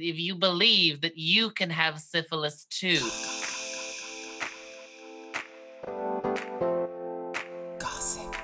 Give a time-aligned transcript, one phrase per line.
[0.00, 3.00] if you believe that you can have syphilis too.
[7.78, 8.34] Gossip.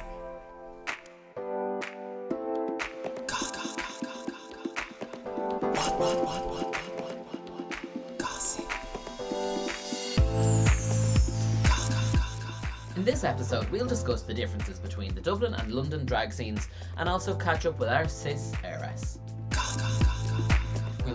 [12.96, 17.08] In this episode, we'll discuss the differences between the Dublin and London drag scenes and
[17.08, 19.18] also catch up with our cis heiress.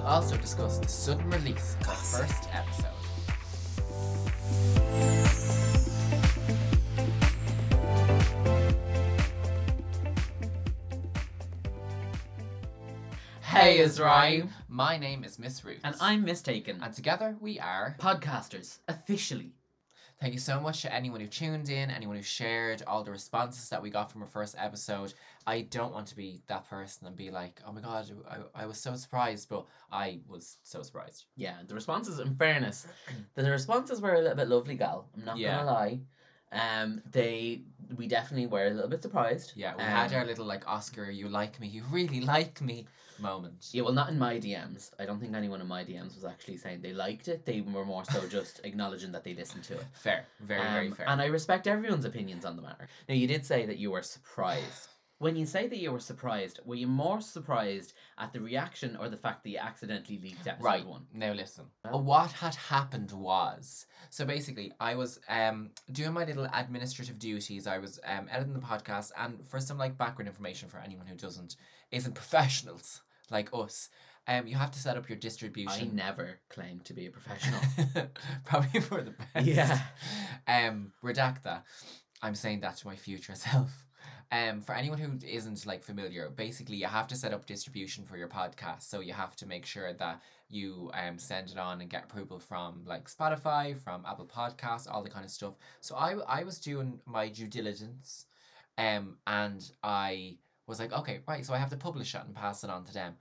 [0.07, 2.85] We'll also discuss the sudden release of the first episode.
[13.41, 14.47] Hey, Azrai.
[14.69, 15.81] My name is Miss Ruth.
[15.83, 16.79] And I'm mistaken.
[16.81, 17.97] And together we are.
[17.99, 19.56] podcasters, officially.
[20.19, 23.69] Thank you so much to anyone who tuned in, anyone who shared all the responses
[23.69, 25.13] that we got from our first episode.
[25.45, 28.65] I don't want to be that person and be like, oh my god, I, I
[28.65, 31.25] was so surprised, but I was so surprised.
[31.35, 32.87] Yeah, the responses, in fairness,
[33.35, 35.07] the responses were a little bit lovely, gal.
[35.15, 35.57] I'm not Yeah.
[35.57, 35.99] gonna lie.
[36.51, 37.61] Um, they,
[37.97, 39.53] we definitely were a little bit surprised.
[39.55, 42.85] Yeah, we had Um, our little like Oscar, you like me, you really like me
[43.19, 43.69] moment.
[43.71, 44.91] Yeah, well, not in my DMs.
[44.99, 47.45] I don't think anyone in my DMs was actually saying they liked it.
[47.45, 49.85] They were more so just acknowledging that they listened to it.
[49.93, 51.09] Fair, very, very Um, fair.
[51.09, 52.87] And I respect everyone's opinions on the matter.
[53.09, 54.89] Now, you did say that you were surprised.
[55.19, 59.09] When you say that you were surprised, were you more surprised at the reaction or
[59.09, 60.85] the fact that you accidentally leaked episode Right.
[60.85, 61.07] one?
[61.11, 61.65] Now listen.
[61.89, 67.65] What had happened was so basically I was um doing my little administrative duties.
[67.65, 71.15] I was um editing the podcast and for some like background information for anyone who
[71.15, 71.55] doesn't
[71.91, 73.89] isn't professionals like us,
[74.27, 75.89] um you have to set up your distribution.
[75.91, 77.59] I never claimed to be a professional.
[78.45, 79.47] Probably for the best.
[79.47, 79.79] Yeah.
[80.47, 81.63] Um redact that.
[82.21, 83.86] I'm saying that to my future self.
[84.31, 88.17] Um, for anyone who isn't like familiar, basically you have to set up distribution for
[88.17, 88.83] your podcast.
[88.83, 92.39] So you have to make sure that you um send it on and get approval
[92.39, 95.53] from like Spotify, from Apple Podcasts, all the kind of stuff.
[95.81, 98.25] So I I was doing my due diligence,
[98.77, 100.37] um, and I
[100.67, 102.93] was like, okay, right, so I have to publish it and pass it on to
[102.93, 103.15] them.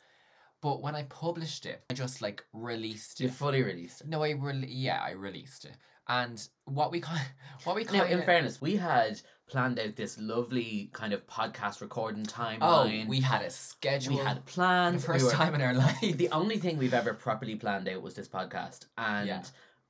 [0.63, 4.09] But when I published it, I just like released You fully released it.
[4.09, 5.77] No, I re- yeah, I released it.
[6.09, 7.21] And what we kind
[7.65, 11.81] what we Now, kind in fairness, we had planned out this lovely kind of podcast
[11.81, 13.05] recording oh, timeline.
[13.05, 14.17] Oh, we had a schedule.
[14.17, 15.05] we had for plans.
[15.05, 16.01] the we first were- time in our life.
[16.01, 19.43] The only thing we've ever properly planned out was this podcast, and Yeah.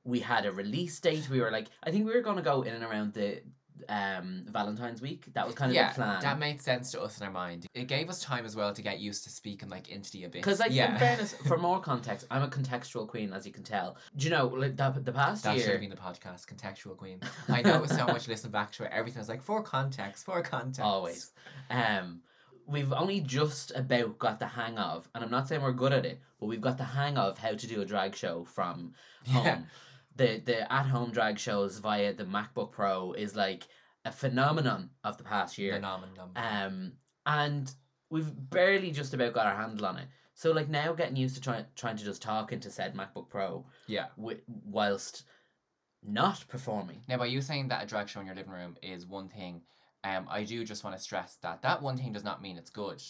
[0.03, 1.29] we had a release date.
[1.29, 3.41] We were like, I think we were going to go in and around the
[3.89, 5.25] um Valentine's week.
[5.33, 6.21] That was kind of yeah, the plan.
[6.21, 7.67] that made sense to us in our mind.
[7.73, 10.41] It gave us time as well to get used to speaking like into the abyss.
[10.41, 10.93] because, like, yeah.
[10.93, 13.97] in fairness, for more context, I'm a contextual queen, as you can tell.
[14.15, 15.71] Do you know, like the, the past that should year?
[15.71, 17.19] have been the podcast, Contextual Queen.
[17.49, 18.91] I know it so much listen back to it.
[18.93, 20.81] Everything was like for context, for context.
[20.81, 21.31] Always.
[21.69, 22.21] Um,
[22.67, 26.05] we've only just about got the hang of, and I'm not saying we're good at
[26.05, 28.93] it, but we've got the hang of how to do a drag show from
[29.27, 29.65] home.
[30.17, 33.67] The the at home drag shows via the MacBook Pro is like
[34.05, 35.75] a phenomenon of the past year.
[35.75, 36.31] Phenomenon.
[36.35, 36.93] Um,
[37.25, 37.71] and
[38.09, 40.07] we've barely just about got our handle on it.
[40.33, 43.65] So like now getting used to trying trying to just talk into said MacBook Pro
[43.87, 44.07] yeah.
[44.17, 45.23] wi- whilst
[46.03, 47.01] not performing.
[47.07, 49.61] Now, by you saying that a drag show in your living room is one thing,
[50.03, 52.69] um, I do just want to stress that that one thing does not mean it's
[52.69, 53.01] good.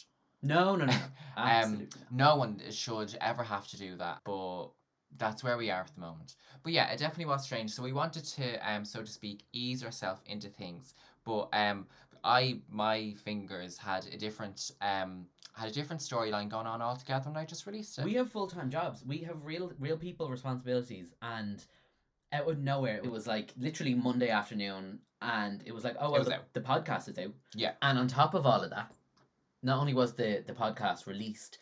[0.41, 0.97] No, no, no, no.
[1.37, 2.01] Um, Absolutely.
[2.11, 4.69] no one should ever have to do that, but
[5.17, 6.35] that's where we are at the moment.
[6.63, 7.71] But yeah, it definitely was strange.
[7.71, 10.93] So we wanted to, um, so to speak, ease ourselves into things.
[11.25, 11.87] But um,
[12.23, 17.37] I my fingers had a different um had a different storyline going on altogether, and
[17.37, 18.05] I just released it.
[18.05, 19.03] We have full time jobs.
[19.05, 21.63] We have real real people responsibilities and
[22.33, 26.23] out of nowhere it was like literally Monday afternoon and it was like, oh well
[26.23, 27.33] the, the podcast is out.
[27.55, 27.71] Yeah.
[27.81, 28.91] And on top of all of that,
[29.63, 31.59] not only was the, the podcast released,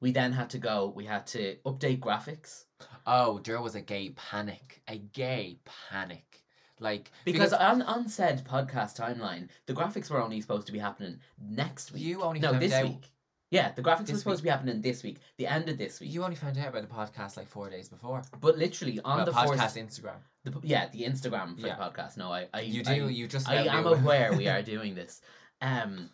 [0.00, 2.64] we then had to go, we had to update graphics.
[3.06, 5.58] Oh, there was a gay panic, a gay
[5.90, 6.42] panic,
[6.80, 11.18] like Because, on, on said podcast timeline, the graphics were only supposed to be happening
[11.40, 12.02] next week.
[12.02, 12.84] you only no, found this out.
[12.84, 13.10] week.
[13.50, 16.12] Yeah, the graphics were supposed to be happening this week, the end of this week.
[16.12, 18.22] You only found out about the podcast like four days before.
[18.40, 20.16] but literally on Well, the podcast first Instagram.
[20.42, 21.76] The, yeah, the Instagram for Yeah.
[21.76, 22.16] the podcast.
[22.16, 23.08] No, I, I You I, do.
[23.08, 23.48] you just.
[23.48, 25.20] I am aware we are doing this.
[25.62, 26.10] Um,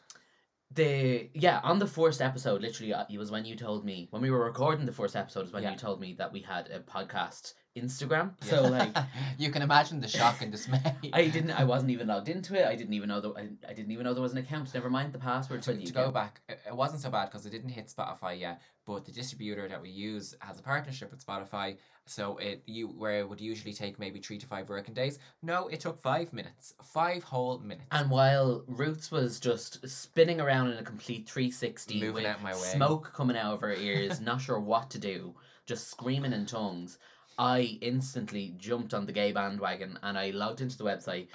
[0.74, 4.22] the yeah on the first episode, literally, uh, it was when you told me when
[4.22, 5.72] we were recording the first episode is when Yeah.
[5.72, 8.32] you told me that we had a podcast Instagram.
[8.42, 8.50] Yeah.
[8.50, 8.96] So like.
[9.38, 10.80] you can imagine the shock and dismay.
[11.12, 11.52] I didn't.
[11.52, 12.66] I wasn't even logged into it.
[12.66, 13.32] I didn't even know that.
[13.36, 14.72] I, I didn't even know there was an account.
[14.74, 17.50] Never mind the password to, the to go back, it, wasn't so bad because it
[17.50, 18.60] didn't hit Spotify yet.
[18.84, 23.20] But the distributor that we use has a partnership with Spotify, so it you where
[23.20, 25.18] it would usually take maybe three to five working days.
[25.42, 27.86] No, it took five minutes, five whole minutes.
[27.92, 32.52] And while Roots was just spinning around in a complete 360 Moving with out my
[32.52, 32.58] way.
[32.58, 35.34] smoke coming out of her ears, not sure what to do,
[35.66, 36.98] just screaming in tongues,
[37.38, 41.28] I instantly jumped on the gay bandwagon and I logged into the website.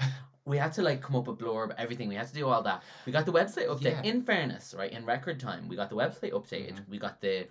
[0.45, 2.07] We had to like come up with blurb, everything.
[2.07, 2.83] We had to do all that.
[3.05, 4.03] We got the website update.
[4.03, 4.03] Yeah.
[4.03, 6.75] In fairness, right, in record time, we got the website updated.
[6.75, 6.87] Mhm.
[6.89, 7.47] We got the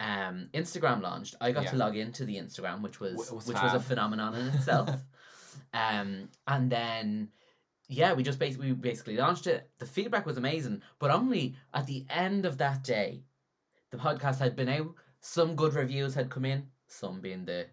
[0.00, 1.36] um Instagram launched.
[1.40, 1.70] I got Yeah.
[1.70, 4.90] to log into the Instagram, which was, Wh- was which was a phenomenon in itself.
[5.72, 7.30] um, and then
[7.88, 9.70] yeah, we just basically we basically launched it.
[9.78, 13.22] The feedback was amazing, but only at the end of that day,
[13.90, 14.92] the podcast had been out.
[15.20, 16.66] Some good reviews had come in.
[16.88, 17.66] Some being the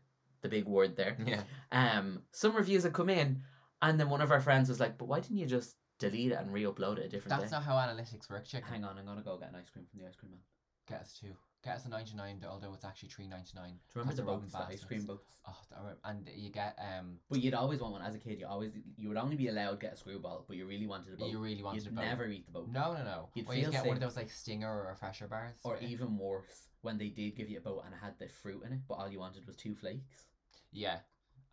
[0.44, 1.18] the big word there.
[1.26, 1.42] Yeah.
[1.72, 3.42] Um, some reviews had come in,
[3.82, 6.38] and then one of our friends was like, "But why didn't you just delete it
[6.40, 8.70] and re-upload it a different That's day?" not how analytics work, chicken.
[8.70, 10.42] Hang on, I'm gonna go get an ice cream from the ice cream man.
[10.88, 11.34] Get us two.
[11.64, 13.54] Get us a 99, although it's actually 3.99.
[13.54, 15.30] Do you remember the boats, the ice cream boats?
[15.48, 15.56] Oh,
[16.04, 17.20] and you get um.
[17.30, 18.38] But you'd always want one as a kid.
[18.42, 21.14] You always you would only be allowed to get a screwball, but you really wanted
[21.14, 21.32] a boat.
[21.32, 22.02] You really wanted You'd a boat.
[22.02, 22.68] never eat the boat.
[22.70, 23.30] No, no, no.
[23.34, 24.02] You'd or you get one of sick.
[24.02, 25.56] those like stinger or refresher bars.
[25.64, 25.88] Or Yeah.
[25.88, 28.74] even worse, when they did give you a boat and it had the fruit in
[28.74, 30.26] it, but all you wanted was two flakes.
[30.74, 31.00] Yeah.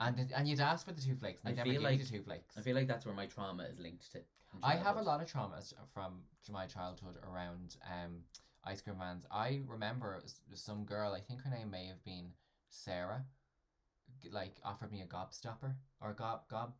[0.01, 1.99] And and you'd ask for the two flakes, and I they never feel give like-
[1.99, 2.57] you the two flakes.
[2.57, 4.19] I feel like that's where my trauma is linked to.
[4.51, 5.07] from I have a childhood.
[5.07, 8.23] lot of traumas from my childhood around um,
[8.65, 9.27] ice cream vans.
[9.31, 12.33] I remember s- some girl, I think her name may have been
[12.71, 13.25] Sarah,
[14.23, 16.73] g- like offered me a gobstopper or a gob gob,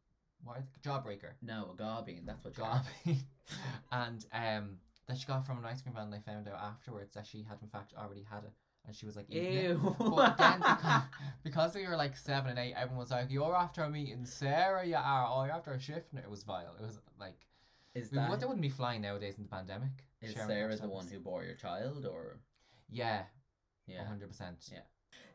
[0.43, 0.83] what is it?
[0.89, 2.25] jawbreaker, No, a gobbing.
[2.25, 2.83] That's what you are.
[3.93, 6.05] and um, that she got from an ice cream van.
[6.07, 8.53] And I found out afterwards that she had in fact already had it,
[8.87, 9.71] and she was like, eating it.
[9.71, 9.97] Ew.
[9.99, 11.03] But then because,
[11.45, 14.85] because we were like seven and eight, everyone was like, "You're after a meeting Sarah,
[14.85, 15.27] you are.
[15.31, 16.75] Oh, you're after a shift." And it was vile.
[16.81, 17.37] It was like
[17.95, 19.91] is we, that would- they wouldn't be flying nowadays in the pandemic.
[20.23, 22.39] is Sarah the one who bore your child, or
[22.91, 23.23] Yeah,
[23.87, 24.05] yeah?
[24.05, 24.69] hundred percent.
[24.73, 24.81] Yeah.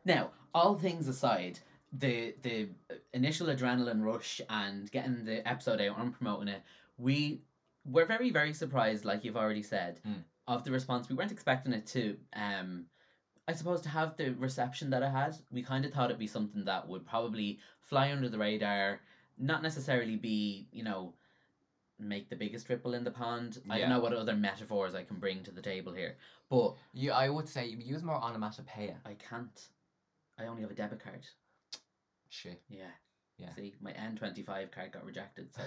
[0.04, 1.58] Now, all things aside,
[1.92, 2.68] the the
[3.14, 6.62] initial adrenaline rush and getting the episode out and promoting it,
[6.98, 7.42] we
[7.84, 10.24] were very very surprised, like you've already said, Mm.
[10.48, 11.08] of the response.
[11.08, 12.86] We weren't expecting it to, um,
[13.48, 15.36] I suppose, to have the reception that it had.
[15.50, 19.00] We kind of thought it'd be something that would probably fly under the radar,
[19.38, 21.14] not necessarily be, you know.
[21.98, 23.58] Make the biggest ripple in the pond.
[23.70, 26.18] I don't know what other metaphors I can bring to the table here,
[26.50, 28.96] but You, I would say you use more onomatopoeia.
[29.06, 29.68] I can't.
[30.38, 31.24] I only have a debit card.
[32.28, 32.60] Shit.
[32.68, 32.90] Yeah.
[33.38, 33.54] Yeah.
[33.54, 35.48] See, my N25 card got rejected.
[35.54, 35.62] So,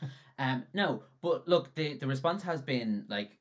[0.40, 3.38] um, no, but look, the the response has been like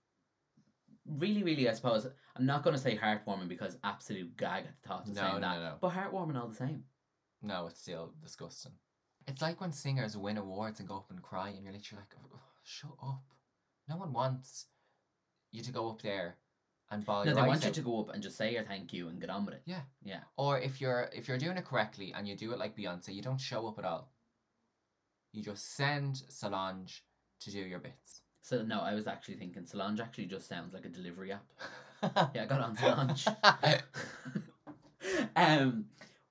[1.08, 1.70] really, really.
[1.70, 5.16] I suppose I'm not going to say heartwarming because absolute gag at the thought of
[5.16, 5.74] No, saying no, that, no.
[5.82, 6.84] but heartwarming all the same.
[7.42, 8.74] No, it's still disgusting.
[9.28, 12.16] It's like when singers win awards and go up and cry, and you're literally like,
[12.34, 13.24] "Oh, "Shut up!"
[13.88, 14.68] No one wants
[15.52, 16.38] you to go up there
[16.90, 19.10] and bawl no, they want you to go up and just say your thank you
[19.10, 19.62] and get on with it.
[19.66, 19.82] Yeah.
[20.04, 20.22] Yeah.
[20.38, 23.22] Or if you're if you're doing it correctly and you do it like Beyonce, you
[23.22, 24.12] don't show up at all.
[25.34, 27.04] You just send Solange
[27.42, 28.22] to do your bits.
[28.48, 31.44] So no, I was actually thinking Solange actually just sounds like a delivery app.
[32.34, 33.28] Yeah, I got on Solange.
[35.36, 35.86] um,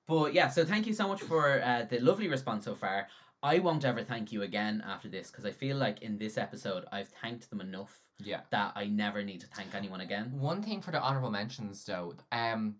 [0.07, 3.07] but yeah, so thank you so much for uh, the lovely response so far.
[3.43, 6.85] I won't ever thank you again after this because I feel like in this episode
[6.91, 8.39] I've thanked them enough yeah.
[8.49, 10.31] that I never need to thank anyone again.
[10.39, 12.77] One thing for the honorable mentions though, um,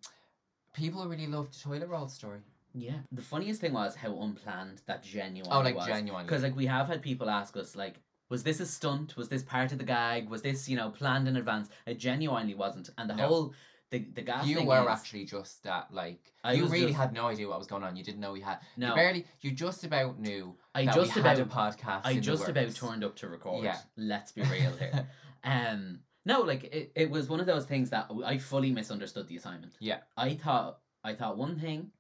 [0.74, 2.40] people really loved the toilet roll story.
[2.74, 3.02] Yeah.
[3.12, 5.86] The funniest thing was how unplanned that genuine Oh, like was.
[5.86, 6.26] genuinely.
[6.26, 7.98] Because like we have had people ask us like,
[8.30, 9.16] was this a stunt?
[9.18, 10.30] Was this part of the gag?
[10.30, 11.70] Was this you know planned in advance?
[11.86, 12.90] It genuinely wasn't.
[12.98, 13.28] And the No.
[13.28, 13.54] whole
[13.90, 17.14] the the gas you were is- actually just that like I you really just- had
[17.14, 17.96] no idea what was going on.
[17.96, 18.90] You didn't know we had no.
[18.90, 22.02] you barely you just about knew I just about had a podcast.
[22.04, 23.64] I just about turned up to record.
[23.64, 23.78] Yeah.
[23.96, 25.08] Let's be real here.
[25.44, 29.38] um, no, like it, it was one of those things that I fully misunderstood the
[29.38, 29.78] assignment.
[29.80, 30.00] Yeah.
[30.18, 31.92] I thought I thought one thing,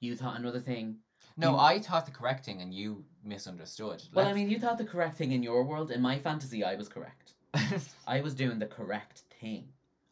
[0.00, 0.96] you thought another thing.
[1.36, 4.02] No, You- I thought the correct thing and you misunderstood.
[4.12, 5.90] Well, I Let's- mean, you thought the correct thing in your world.
[5.90, 7.34] In my fantasy, I was correct.
[8.06, 9.68] I was doing the correct thing.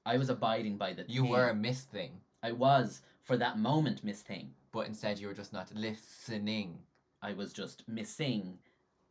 [0.06, 1.04] I was abiding by the.
[1.08, 1.30] you thing.
[1.30, 4.54] were a miss thing, I was for that moment miss thing.
[4.72, 6.78] but instead you were just not listening
[7.22, 8.58] I was just missing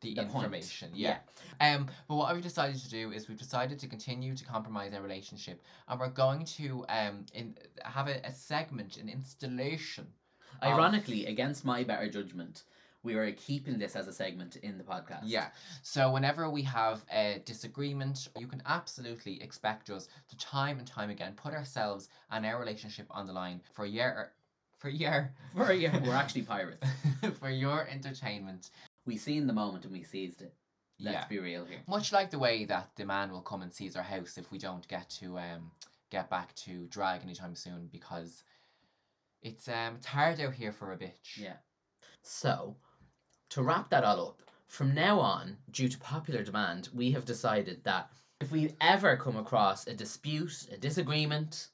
[0.02, 0.90] the, the information.
[0.96, 1.18] Yeah.
[1.62, 5.02] Um, but what we've decided to do is we've decided to continue to compromise our
[5.02, 10.08] relationship, and we're going to um in have a, a segment, an installation.
[10.64, 12.64] Ironically, against my better judgment,
[13.04, 15.22] we were keeping this as a segment in the podcast.
[15.24, 15.48] Yeah.
[15.84, 21.10] So whenever we have a disagreement, you can absolutely expect us to time and time
[21.10, 24.34] again put ourselves and our relationship on the line for your
[24.78, 26.88] for your For you, we're actually pirates.
[27.40, 28.70] for your entertainment.
[29.06, 30.54] We seen the moment and we seized it.
[31.02, 31.28] Let's yeah.
[31.28, 31.80] be real here.
[31.88, 34.58] Much like the way that the man will come and seize our house if we
[34.58, 35.72] don't get to um
[36.10, 38.44] get back to drag anytime soon because
[39.42, 41.38] it's um it's hard out here for a bitch.
[41.38, 41.58] Yeah.
[42.22, 42.76] So,
[43.50, 47.84] to wrap that all up, from now on, due to popular demand, we have decided
[47.84, 48.10] that
[48.42, 51.70] if we ever come across a dispute, a disagreement,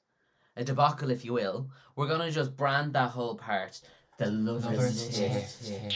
[0.57, 1.69] a debacle, if you will.
[1.95, 3.81] We're gonna just brand that whole part
[4.17, 5.43] the lovers, Lovers tip.
[5.61, 5.91] tip.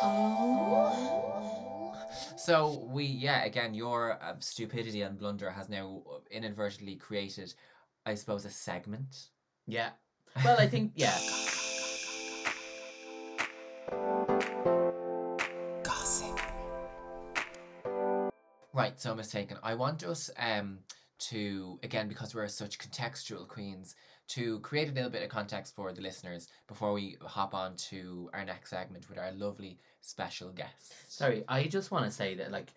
[0.00, 1.94] Oh.
[2.36, 7.52] So we, yeah, again, your uh, stupidity and blunder has now inadvertently created,
[8.06, 9.30] I suppose, a segment.
[9.66, 9.90] Yeah.
[10.44, 11.16] Well, I think yeah.
[15.82, 16.40] Gossip.
[18.72, 19.58] Right, so mistaken.
[19.62, 20.78] I want us um
[21.18, 23.96] to again because we're such contextual queens
[24.28, 28.30] to create a little bit of context for the listeners before we hop on to
[28.34, 30.92] our next segment with our lovely special guest.
[31.08, 32.72] Sorry, I just want to say that like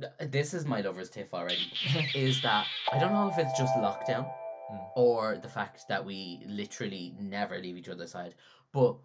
[0.00, 1.72] th- this is my lover's tip already.
[2.14, 4.26] is that I don't know if it's just lockdown
[4.72, 4.88] Mm.
[4.96, 8.34] or the fact that we literally never leave each other's side,
[8.72, 8.96] but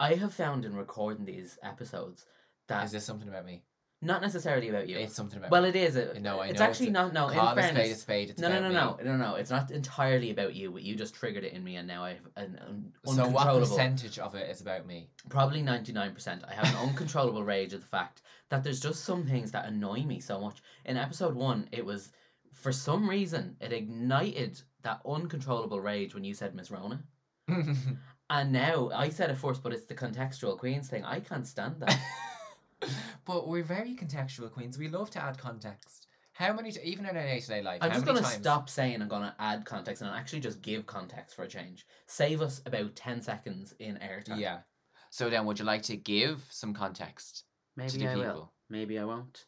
[0.00, 2.26] I have found in recording these episodes
[2.68, 3.62] that Is this something about me?
[4.04, 4.98] not necessarily about you.
[4.98, 5.70] It's something about well, me.
[5.70, 5.96] it is.
[5.96, 7.12] A, No, I it's know actually it's a- not.
[7.14, 8.30] No, in a spade a spade.
[8.30, 8.74] It's no, no, no, me.
[8.74, 9.34] no, no, no.
[9.36, 12.10] It's not entirely about you, but you just triggered it in me, and now I
[12.10, 15.08] have an, an So what percentage of it is about me?
[15.30, 16.44] Probably ninety nine percent.
[16.46, 20.02] I have an uncontrollable rage at the fact that there's just some things that annoy
[20.02, 20.60] me so much.
[20.84, 22.12] In episode one, it was
[22.52, 27.02] for some reason it ignited that uncontrollable rage when you said Miss Rona,
[27.48, 31.04] and now I said it first, but it's the contextual queens thing.
[31.04, 32.00] I can't stand that.
[33.24, 34.78] but we're very contextual queens.
[34.78, 36.06] We love to add context.
[36.34, 38.68] How many, t- even in our day to day life, I'm how just gonna stop
[38.68, 41.86] saying I'm gonna add context and actually just give context for a change.
[42.06, 44.40] Save us about ten seconds in airtime.
[44.40, 44.58] Yeah.
[45.10, 47.44] So then, would you like to give some context
[47.78, 48.34] to Maybe the I people?
[48.34, 48.52] will.
[48.68, 49.44] Maybe I won't.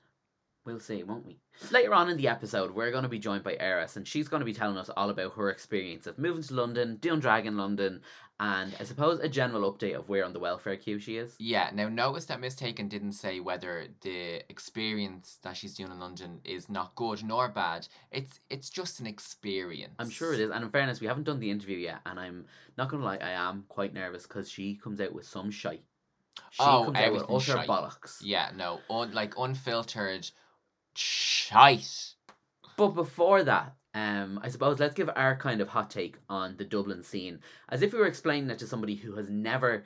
[0.67, 1.39] We'll see, won't we?
[1.71, 4.41] Later on in the episode, we're going to be joined by Eris, and she's going
[4.41, 7.57] to be telling us all about her experience of moving to London, doing drag in
[7.57, 8.01] London,
[8.41, 11.37] and I suppose a general update of where on the welfare queue she is.
[11.39, 11.71] Yeah.
[11.73, 16.69] Now, notice that Mistaken didn't say whether the experience that she's doing in London is
[16.69, 17.87] not good nor bad.
[18.11, 19.95] It's it's just an experience.
[20.01, 22.45] I'm sure it is, and in fairness, we haven't done the interview yet, and I'm
[22.77, 25.85] not going to lie, I am quite nervous because she comes out with some shite.
[26.51, 27.69] She Oh, comes out with utter shite.
[27.69, 28.17] bollocks.
[28.21, 28.51] Yeah.
[28.57, 28.81] No.
[28.91, 30.29] Un, like unfiltered
[30.97, 32.15] shite.
[32.77, 36.65] But before that, um, I suppose let's give our kind of hot take on the
[36.65, 39.85] Dublin scene, as if we were explaining it to somebody who has never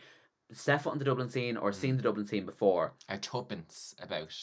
[0.53, 2.95] set foot on the Dublin scene or seen the Dublin scene before.
[3.09, 4.35] Our tuppence about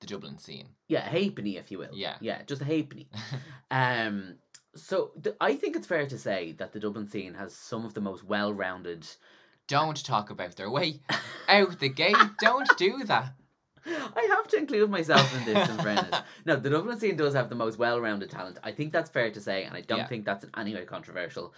[0.00, 0.68] the Dublin scene.
[0.88, 1.90] Yeah, a halfpenny, if you will.
[1.92, 2.16] Yeah.
[2.20, 3.08] yeah, just a halfpenny.
[3.70, 4.36] um,
[4.74, 7.94] so th- I think it's fair to say that the Dublin scene has some of
[7.94, 9.06] the most well-rounded.
[9.68, 11.00] Don't talk about their way
[11.48, 12.16] out the gate.
[12.40, 13.32] Don't do that.
[13.86, 16.20] I have to include myself in this, in fairness.
[16.46, 18.58] No, the Dublin scene does have the most well-rounded talent.
[18.62, 20.06] I think that's fair to say, and I don't Yeah.
[20.06, 21.54] think that's in any way controversial.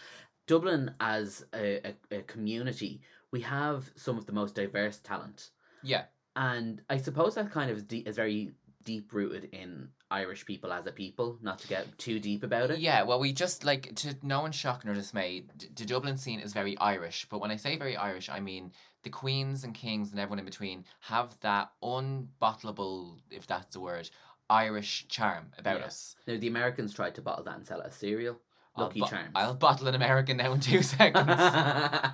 [0.47, 3.01] Dublin, as a, a, a community,
[3.31, 5.51] we have some of the most diverse talent,
[5.83, 6.05] Yeah.
[6.37, 8.53] and I suppose that kind of is, de- is very
[8.85, 11.39] deep rooted in Irish people as a people.
[11.41, 12.81] Not to get too deep about it.
[12.81, 15.45] Yeah, well, we just like to no one's shock nor dismay.
[15.57, 18.73] d- The Dublin scene is very Irish, but when I say very Irish, I mean
[19.03, 24.09] the queens and kings and everyone in between have that unbottleable, if that's the word,
[24.51, 25.87] Irish charm about Yeah.
[25.87, 26.17] us.
[26.27, 28.41] Now the Americans tried to bottle that and sell it as cereal.
[28.77, 29.33] I'll Lucky bo- Charms.
[29.35, 31.27] I'll bottle an American now in two seconds.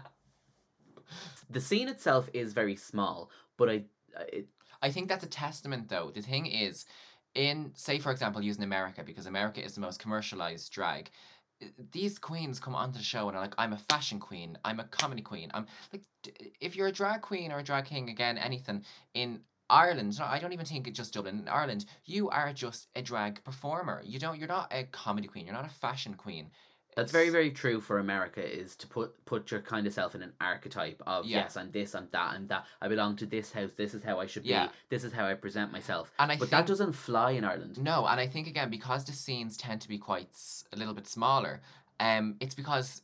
[1.50, 3.84] the scene itself is very small, but I,
[4.16, 4.44] uh, I
[4.80, 6.12] I think that's a testament, though.
[6.14, 6.86] The thing is,
[7.34, 11.10] in say for example, using America because America is the most commercialized drag.
[11.92, 14.58] These queens come onto the show and are like, "I'm a fashion queen.
[14.64, 15.50] I'm a comedy queen.
[15.54, 16.02] I'm like,
[16.60, 18.84] if you're a drag queen or a drag king, again, anything
[19.14, 21.40] in Ireland, no, I don't even think it's just Dublin.
[21.40, 24.02] In Ireland, you are just a drag performer.
[24.04, 24.38] You don't.
[24.38, 25.46] You're not a comedy queen.
[25.46, 26.50] You're not a fashion queen.
[26.96, 30.22] That's very very true for America is to put put your kind of self in
[30.22, 31.38] an archetype of Yeah.
[31.42, 34.18] yes I'm this I'm that I'm that I belong to this house this is how
[34.20, 34.66] I should Yeah.
[34.66, 36.10] be this is how I present myself.
[36.18, 37.80] And I but think that doesn't fly in Ireland.
[37.82, 40.30] No, and I think again because the scenes tend to be quite
[40.72, 41.60] a little bit smaller,
[42.00, 43.02] um, it's because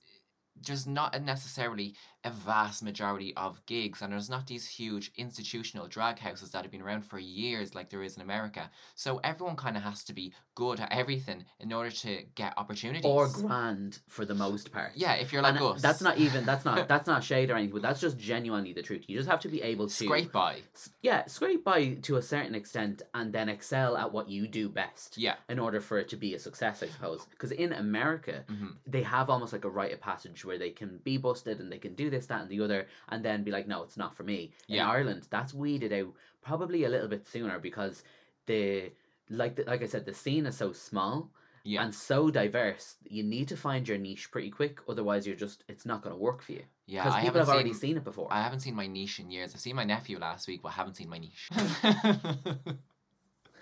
[0.66, 6.18] there's not necessarily a vast majority of gigs, and there's not these huge institutional drag
[6.18, 8.70] houses that have been around for years like there is in America.
[8.94, 13.04] So everyone kind of has to be good at everything in order to get opportunities.
[13.04, 14.92] Or grand for the most part.
[14.94, 17.56] yeah, if you're like And us, that's not even that's not that's not shade or
[17.56, 19.04] anything, but that's just genuinely the truth.
[19.06, 20.60] You just have to be able to scrape by.
[21.02, 25.18] yeah, scrape by to a certain extent and then excel at what you do best
[25.18, 25.34] Yeah.
[25.48, 27.26] in order for it to be a success, I suppose.
[27.30, 30.98] Because in America, hmm they have almost like a rite of passage where they can
[31.04, 33.66] be busted and they can do this, that, and the other, and then be like,
[33.68, 34.40] no, it's not for me.
[34.68, 34.88] In Yeah.
[34.88, 38.02] Ireland, that's weeded out probably a little bit sooner because
[38.47, 38.92] the
[39.30, 41.30] like the, like I said, the scene is so small
[41.64, 41.83] Yeah.
[41.83, 42.97] and so diverse.
[43.18, 46.21] You need to find your niche pretty quick, otherwise you're just it's not going to
[46.28, 48.28] work for you yeah, because people have already seen, seen it before.
[48.30, 49.54] I haven't seen my niche in years.
[49.54, 51.50] I've seen my nephew last week, but I haven't seen my niche.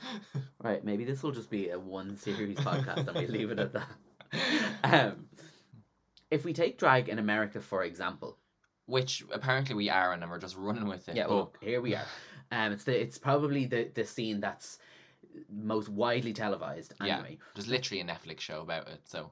[0.62, 3.72] Right, maybe this will just be a one series podcast and we leave it at
[3.72, 3.88] that.
[4.84, 5.26] um,
[6.30, 8.38] if we take drag in America, for example,
[8.86, 11.16] Which apparently we are, and we're just running with it.
[11.16, 12.04] yeah, but well, here we are.
[12.50, 14.78] Um, it's the it's probably the the scene that's
[15.50, 16.92] most widely televised.
[17.02, 17.22] Yeah.
[17.54, 19.00] There's literally a Netflix show about it.
[19.04, 19.30] So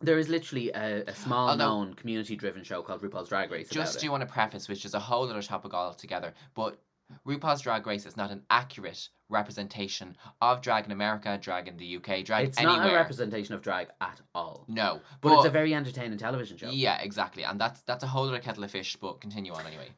[0.00, 3.68] there is literally a, a small Although- known community driven show called RuPaul's Drag Race.
[3.70, 4.10] just do it.
[4.10, 6.78] want to preface, which is a whole other topic altogether, but
[7.26, 11.96] RuPaul's Drag Race is not an accurate representation of drag in America, drag in the
[11.96, 12.76] UK, drag It's anywhere.
[12.84, 14.64] not a representation of drag at all.
[14.68, 16.70] no, But, it's a very entertaining television show.
[16.70, 18.96] yeah, exactly, and that's that's a whole other kettle of fish.
[19.00, 19.88] But continue on anyway.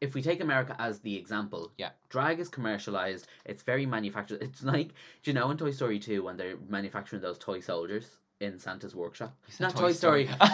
[0.00, 1.90] If we take America as the example, Yeah.
[2.08, 3.26] drag is commercialized.
[3.44, 4.40] It's very manufactured.
[4.42, 4.88] It's like,
[5.24, 8.06] do you know in Toy Story 2 when they're manufacturing those toy soldiers
[8.38, 9.34] in Santa's workshop?
[9.58, 10.26] Not Toy Toy Story.
[10.26, 10.38] Story.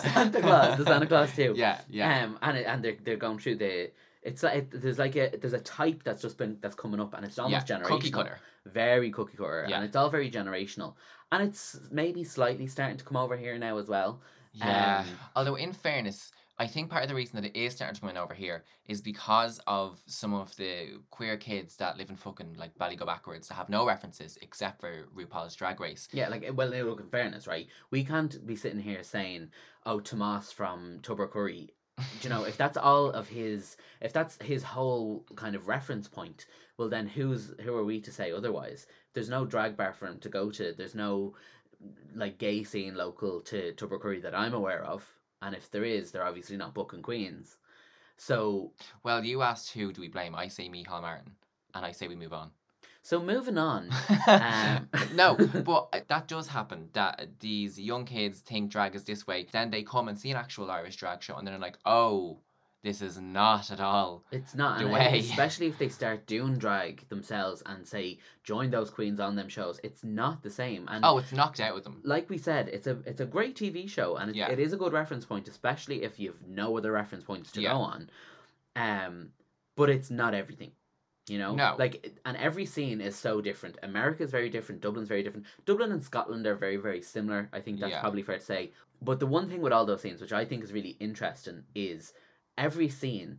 [0.00, 1.54] Santa Claus, the Santa Claus 2.
[1.56, 3.90] Yeah, yeah, Um, and it, and they're, they're going through the.
[4.22, 7.24] It's like there's like a there's a type that's just been that's coming up and
[7.24, 7.44] it's yeah.
[7.44, 7.84] almost generational.
[7.84, 8.38] Cookie cutter.
[8.66, 9.76] very cookie cutter, Yeah.
[9.76, 10.94] and it's all very generational,
[11.32, 14.20] and it's maybe slightly starting to come over here now as well.
[14.52, 15.04] Yeah.
[15.06, 18.00] Um, Although, in fairness, I think part of the reason that it is starting to
[18.02, 22.16] come in over here is because of some of the queer kids that live in
[22.16, 26.08] fucking like Bally Go backwards that have no references except for RuPaul's Drag Race.
[26.12, 27.00] Yeah, like well, look.
[27.00, 27.68] In fairness, right?
[27.90, 29.50] We can't be sitting here saying,
[29.86, 31.70] "Oh, Tomas from Tubbercurry."
[32.22, 36.46] You know if that's all of his, if that's his whole kind of reference point,
[36.76, 38.86] well, then who's who are we to say otherwise?
[39.12, 40.72] There's no drag bar for him to go to.
[40.72, 41.34] There's no
[42.14, 45.06] like gay scene local to Tubbercurry that I'm aware of,
[45.42, 47.56] and if there is, they're obviously not booking queens.
[48.16, 50.34] So Well, you asked who do we blame?
[50.34, 51.32] I say Micheál Martin,
[51.74, 52.50] and I say we move on.
[53.02, 53.90] So moving on.
[54.26, 56.88] Um, no, but uh, that does happen.
[56.92, 59.46] That these young kids think drag is this way.
[59.50, 62.38] Then they come and see an actual Irish drag show, and they're like, "Oh,
[62.82, 65.18] this is not at all." It's not, the and way.
[65.18, 69.80] especially if they start doing drag themselves and say join those queens on them shows.
[69.82, 70.86] It's not the same.
[70.88, 72.00] And Oh, it's knocked out with them.
[72.04, 74.50] like we said, it's a it's a great TV show, and it, Yeah.
[74.50, 77.72] it is a good reference point, especially if you've no other reference points to Yeah.
[77.72, 78.10] go on.
[78.76, 79.30] Um,
[79.76, 80.72] but it's not everything.
[81.30, 81.76] You know, No.
[81.78, 83.78] like, and every scene is so different.
[83.84, 84.80] America's very different.
[84.80, 85.46] Dublin's very different.
[85.64, 87.48] Dublin and Scotland are very, very similar.
[87.52, 88.00] I think that's Yeah.
[88.00, 88.72] probably fair to say.
[89.00, 92.14] But the one thing with all those scenes, which I think is really interesting, is
[92.58, 93.38] every scene,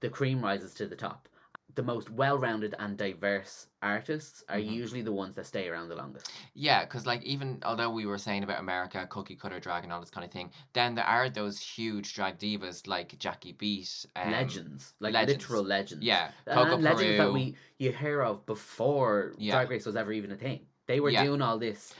[0.00, 1.26] the cream rises to the top.
[1.74, 4.72] The most well-rounded and diverse artists are Mhm.
[4.72, 6.30] usually the ones that stay around the longest.
[6.54, 10.00] Yeah, because like even although we were saying about America, cookie cutter drag and all
[10.00, 14.30] this kind of thing, then there are those huge drag divas like Jackie Beat, um,
[14.32, 15.42] legends, like legends.
[15.44, 16.04] literal legends.
[16.04, 17.32] Yeah, Coco and legends that Peru.
[17.32, 19.52] we you hear of before Yeah.
[19.54, 20.66] Drag Race was ever even a thing.
[20.86, 21.24] They were Yeah.
[21.24, 21.94] doing all this.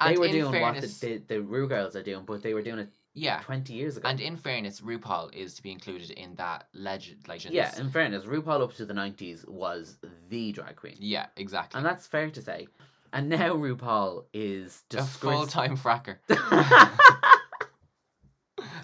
[0.00, 2.54] They And were doing fairness, what the, the, the Ru girls are doing, but they
[2.54, 4.08] were doing it yeah, twenty years ago.
[4.08, 7.26] and in fairness, RuPaul is to be included in that legend.
[7.28, 7.54] Legends.
[7.54, 11.78] yeah, in fairness, RuPaul up to the nineties was the drag queen, yeah, exactly.
[11.78, 12.68] and that's fair to say.
[13.12, 16.18] And now RuPaul is a just full time fracker.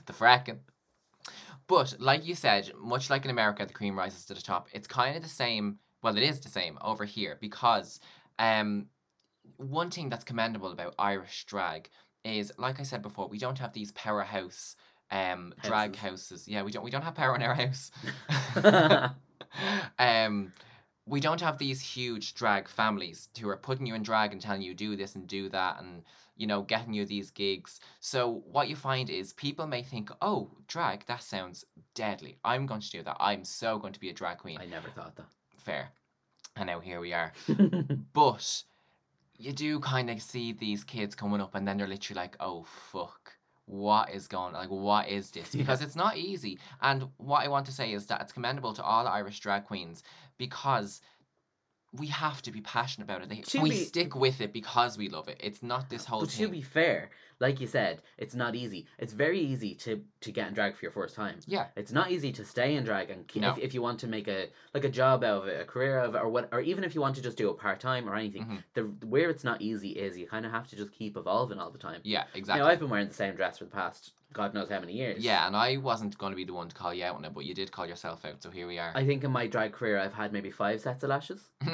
[0.07, 0.59] the fracking.
[1.67, 4.69] But like you said, much like in America, the cream rises to the top.
[4.73, 5.79] It's kind of the same.
[6.03, 8.01] Well, it is the same over here because
[8.39, 8.87] um,
[9.57, 11.89] one thing that's commendable about Irish drag
[12.25, 14.77] is, like I said before, we don't have these powerhouse
[15.11, 16.31] um drag Houses.
[16.31, 16.49] houses.
[16.49, 16.83] Yeah, we don't.
[16.85, 17.91] We don't have power in our house.
[19.99, 20.53] um,
[21.07, 24.63] we don't have these huge drag families who are putting you in drag and telling
[24.63, 26.03] you do this and do that and
[26.37, 27.81] you know getting you these gigs.
[28.01, 32.39] So what you find is people may think, oh, drag that sounds deadly.
[32.45, 33.17] I'm going to do that.
[33.21, 34.59] I'm so going to be a drag queen.
[34.61, 35.27] I never thought that
[35.59, 35.91] Fair.
[36.57, 37.33] And now here we are.
[38.13, 38.63] But
[39.37, 42.65] you do kind of see these kids coming up and then they're literally like, oh,
[42.65, 43.33] fuck.
[43.67, 45.55] What is going like what is this?
[45.55, 45.63] Yeah.
[45.63, 46.59] Because it's not easy.
[46.83, 50.03] And what I want to say is that it's commendable to all Irish drag queens
[50.37, 51.01] because
[51.95, 53.31] we have to be passionate about it.
[53.31, 55.41] They, we be- stick with it because we love it.
[55.43, 56.47] It's not this whole But thing.
[56.47, 57.09] to be fair,
[57.41, 58.87] like you said, it's not easy.
[58.99, 61.39] It's very easy to to get in drag for your first time.
[61.47, 61.67] yeah.
[61.77, 63.51] It's not easy to stay in drag and ke- No.
[63.53, 65.99] if, if you want to make a like a job out of it, a career
[65.99, 68.09] of it, or what, or even if you want to just do it part time
[68.09, 68.45] or anything.
[68.47, 68.63] Mhm.
[68.75, 71.71] The where it's not easy is you kind of have to just keep evolving all
[71.71, 72.01] the time.
[72.05, 72.61] Yeah, exactly.
[72.63, 75.23] Now I've been wearing the same dress for the past God knows how many years.
[75.25, 77.33] yeah, and I wasn't going to be the one to call you out on it,
[77.33, 78.91] but you did call yourself out, so here we are.
[78.93, 81.51] I think in my drag career I've had maybe five sets of lashes.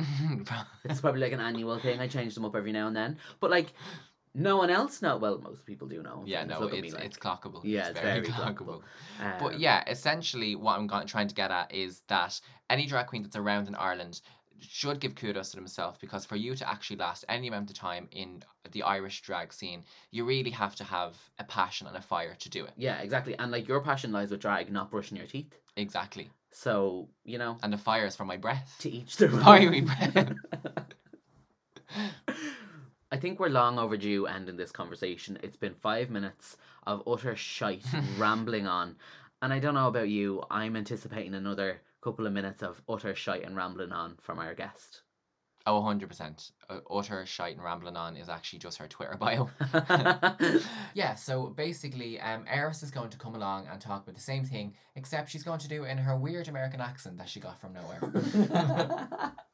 [0.85, 2.01] It's probably like an annual thing.
[2.01, 3.18] I change them up every now and then.
[3.40, 3.73] But like
[4.35, 5.16] no one else know.
[5.16, 6.23] Well, most people do know.
[6.27, 7.05] yeah, no, it's like.
[7.05, 7.61] it's clockable.
[7.64, 8.81] Yeah, it's it's very, very clockable.
[9.21, 9.38] clockable.
[9.40, 13.07] But Um, yeah, essentially, what I'm going, trying to get at is that any drag
[13.09, 14.21] queen that's around in Ireland
[14.62, 18.07] should give kudos to themselves because for you to actually last any amount of time
[18.12, 22.37] in the Irish drag scene, you really have to have a passion and a fire
[22.40, 22.73] to do it.
[22.77, 23.35] Yeah, exactly.
[23.38, 25.55] And like your passion lies with drag, not brushing your teeth.
[25.77, 26.29] Exactly.
[26.53, 28.77] So you know, And the fire is from my breath.
[28.81, 29.40] to each their own.
[29.43, 30.35] Fiery breath.
[33.21, 35.37] I think we're long overdue ending this conversation.
[35.43, 36.57] It's been five minutes
[36.87, 37.85] of utter shite
[38.17, 38.97] rambling on.
[39.43, 43.45] And I don't know about you, I'm anticipating another couple of minutes of utter shite
[43.45, 45.03] and rambling on from our guest.
[45.67, 46.51] Oh, 100%.
[46.71, 49.51] Uh, utter shite and rambling on is actually just her Twitter bio.
[50.95, 54.47] yeah, so basically, um, Eris is going to come along and talk about the same
[54.47, 57.61] thing, except she's going to do it in her weird American accent that she got
[57.61, 59.35] from nowhere.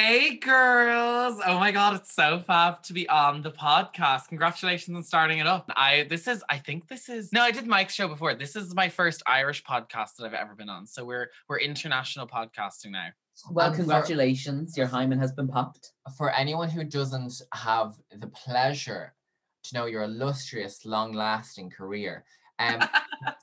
[0.00, 1.40] Hey girls!
[1.44, 4.28] Oh my god, it's so fab to be on the podcast.
[4.28, 5.68] Congratulations on starting it up.
[5.74, 8.32] I this is I think this is no, I did Mike's show before.
[8.34, 10.86] This is my first Irish podcast that I've ever been on.
[10.86, 13.08] So we're we're international podcasting now.
[13.50, 15.90] Well, And for- congratulations, your hymen has been popped.
[16.16, 19.14] For anyone who doesn't have the pleasure
[19.64, 22.24] to know your illustrious, long lasting career,
[22.58, 22.88] um,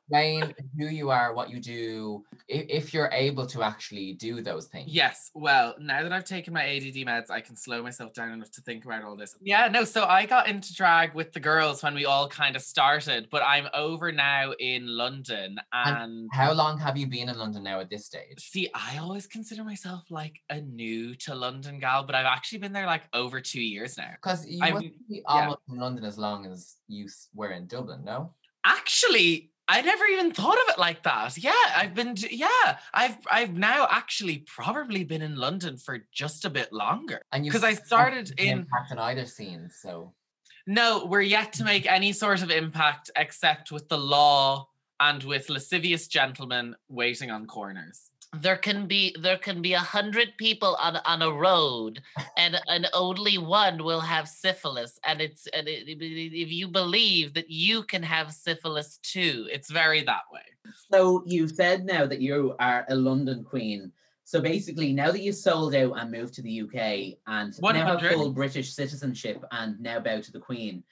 [0.05, 4.67] explain who you are, what you do, if, if you're able to actually do those
[4.67, 4.87] things.
[4.87, 5.31] Yes.
[5.33, 8.61] Well, now that I've taken my ADD meds, I can slow myself down enough to
[8.61, 9.35] think about all this.
[9.41, 9.83] Yeah, no.
[9.83, 13.41] So I got into drag with the girls when we all kind of started, but
[13.43, 16.29] I'm over now in London and.
[16.31, 18.49] How long have you been in London now at this stage?
[18.49, 22.73] See, I always consider myself like a new to London gal, but I've actually been
[22.73, 24.11] there like over two years now.
[24.11, 24.61] Because you
[25.09, 28.33] be almost in London as long as you were in Dublin, no?
[28.65, 31.37] Actually, I never even thought of it like that.
[31.37, 32.15] Yeah, I've been.
[32.15, 37.21] d- Yeah, I've I've now actually probably been in London for just a bit longer.
[37.31, 40.13] And you because I started in- impact on either scene, so
[40.67, 44.67] No, we're yet to make any sort of impact except with the law
[44.99, 48.09] and with lascivious gentlemen waiting on corners.
[48.41, 52.01] There can be there can be a hundred people on on a road,
[52.37, 54.99] and and only one will have syphilis.
[55.05, 60.03] And it's and it, if you believe that you can have syphilis too, it's very
[60.03, 60.41] that way.
[60.91, 63.91] So you've said now that you are a London queen.
[64.27, 68.01] So basically, now that you sold out and moved to the UK and now have
[68.01, 70.83] full British citizenship and now bow to the Queen,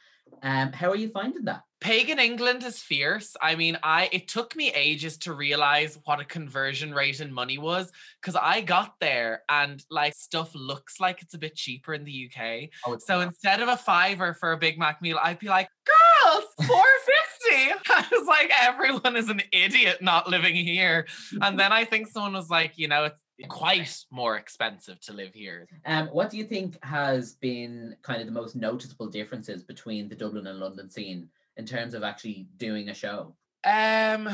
[0.42, 1.64] um, how are you finding that?
[1.84, 3.36] Pagan England is fierce.
[3.42, 7.58] I mean, I it took me ages to realize what a conversion rate in money
[7.58, 7.92] was
[8.22, 12.30] because I got there and like stuff looks like it's a bit cheaper in the
[12.32, 12.70] UK.
[12.88, 15.68] oh, it's So instead of a fiver for a Big Mac meal, I'd be like,
[15.86, 17.90] girls, 450.
[17.90, 21.06] I was like, everyone is an idiot not living here.
[21.42, 25.34] And then I think someone was like, you know, it's quite more expensive to live
[25.34, 25.68] here.
[25.86, 30.16] Um, what do you think has been kind of the most noticeable differences between the
[30.16, 33.36] Dublin and London scene in terms of actually doing a show?
[33.64, 34.30] Um,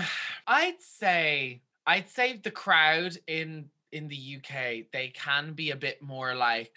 [0.47, 6.01] I'd say I'd say the crowd in in the UK they can be a bit
[6.01, 6.73] more like,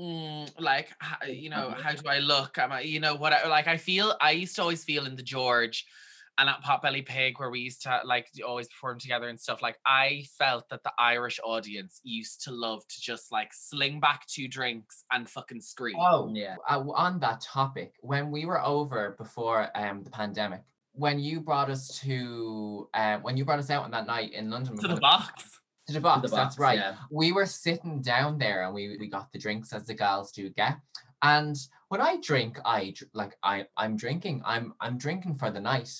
[0.00, 0.90] mm, like
[1.28, 2.58] you know, how do I look?
[2.58, 3.32] Am I, you know, what?
[3.32, 5.86] I, like I feel I used to always feel in the George.
[6.38, 9.78] And at Potbelly Pig, where we used to like always perform together and stuff, like
[9.84, 14.48] I felt that the Irish audience used to love to just like sling back two
[14.48, 15.96] drinks and fucking scream.
[15.98, 16.56] Oh, Yeah.
[16.68, 20.62] uh, on that topic, when we were over before um the pandemic,
[20.94, 24.50] when you brought us to um when you brought us out on that night in
[24.50, 25.44] London to the box.
[25.86, 26.78] to the To box, that's right.
[26.78, 26.94] yeah.
[27.10, 30.48] We were sitting down there and we we got the drinks as the girls do
[30.50, 30.78] get.
[31.22, 31.56] And
[31.92, 34.40] when I drink, I like I I'm drinking.
[34.46, 35.90] I'm I'm drinking for the night.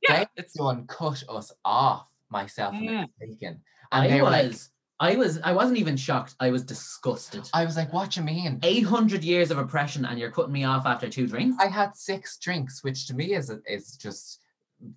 [0.00, 3.08] Yeah, They Someone cut us off, myself and Mm.
[3.18, 3.60] the bacon.
[3.90, 6.36] And I they were like, was, I was, I wasn't even shocked.
[6.38, 7.50] I was disgusted.
[7.52, 8.60] I was like, what you mean?
[8.62, 11.56] 800 years of oppression and you're cutting me off after two drinks?
[11.58, 14.39] I had six drinks, which to me is is just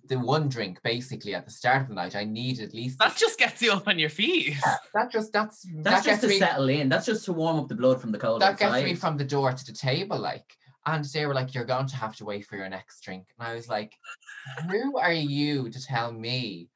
[0.06, 2.16] the one drink basically at the start of the night.
[2.16, 4.54] I need at least that just gets you up on your feet.
[4.54, 6.88] Yeah, that just that's That's that just gets to me settle in.
[6.88, 8.84] That's just to warm up the blood from the cold that gets outside.
[8.84, 11.96] me from the door to the table like and they were like you're going to
[11.96, 13.94] have to wait for your next drink and I was like
[14.70, 16.68] who are you to tell me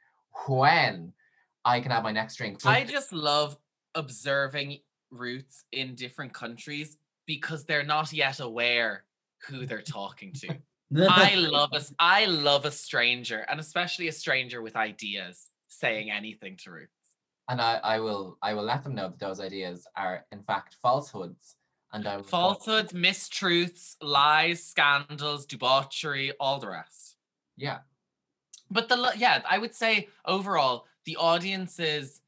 [0.46, 1.12] when
[1.64, 3.56] I can have my next drink But I just love
[3.94, 4.78] observing
[5.10, 9.04] roots in different countries because they're not yet aware
[9.46, 10.56] who they're talking to.
[10.96, 11.92] I love us.
[11.98, 16.92] I love a stranger, and especially a stranger with ideas saying anything to roots.
[17.48, 20.76] and I, I will I will let them know that those ideas are in fact
[20.82, 21.56] falsehoods
[21.92, 27.16] and I Falsehoods, mistruths, lies, scandals, debauchery, all the rest.
[27.56, 27.78] yeah
[28.70, 32.20] But the yeah, I would say overall the audiences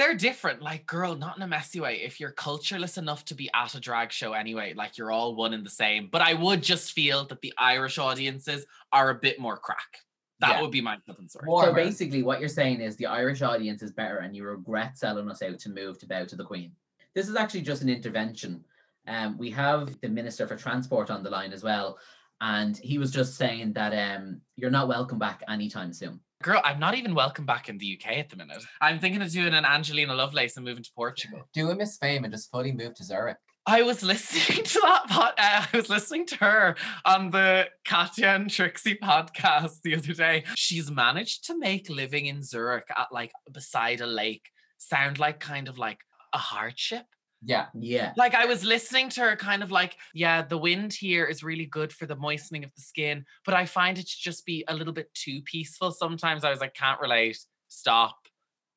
[0.00, 0.62] they're different.
[0.62, 2.00] Like, girl, not in a messy way.
[2.02, 5.52] If you're cultureless enough to be at a drag show anyway, like you're all one
[5.52, 6.08] and the same.
[6.10, 9.98] But I would just feel that the Irish audiences are a bit more crack.
[10.38, 10.62] That Yeah.
[10.62, 11.44] would be my flipping sword.
[11.46, 15.30] So basically, what you're saying is the Irish audience is better, and you regret selling
[15.30, 16.74] us out to move to bow to the Queen.
[17.14, 18.64] This is actually just an intervention.
[19.06, 21.98] Um, we have the Minister for Transport on the line as well,
[22.40, 26.20] and he was just saying that um, you're not welcome back anytime soon.
[26.42, 28.64] Girl, I'm not even welcome back in the UK at the minute.
[28.80, 31.42] I'm thinking of doing an Angelina Lovelace and moving to Portugal.
[31.52, 33.36] Do a Miss Fame and just fully move to Zurich.
[33.66, 38.28] I was listening to that pod, uh, I was listening to her on the Katya
[38.28, 40.44] and Trixie podcast the other day.
[40.54, 44.48] She's managed to make living in Zurich at like beside a lake
[44.78, 45.98] sound like kind of like
[46.32, 47.04] a hardship.
[47.42, 47.66] Yeah.
[47.74, 48.12] Yeah.
[48.16, 51.66] Like I was listening to her kind of like, yeah, the wind here is really
[51.66, 54.74] good for the moistening of the skin, but I find it to just be a
[54.74, 55.90] little bit too peaceful.
[55.90, 57.38] Sometimes I was like, can't relate.
[57.68, 58.16] Stop.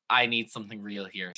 [0.08, 1.32] I need something real here.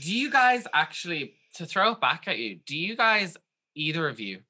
[0.00, 3.36] Do you guys actually to throw it back at you, do you guys
[3.74, 4.40] either of you